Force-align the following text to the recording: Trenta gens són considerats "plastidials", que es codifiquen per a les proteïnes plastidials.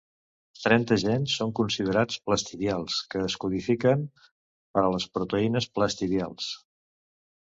Trenta 0.61 0.95
gens 1.03 1.33
són 1.41 1.51
considerats 1.59 2.17
"plastidials", 2.29 2.97
que 3.11 3.21
es 3.27 3.35
codifiquen 3.45 4.03
per 4.23 4.85
a 4.85 4.89
les 4.97 5.07
proteïnes 5.19 5.69
plastidials. 5.81 6.53